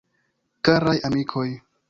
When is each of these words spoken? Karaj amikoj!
Karaj 0.69 0.97
amikoj! 1.11 1.47